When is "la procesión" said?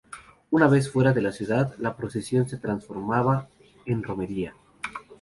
1.77-2.49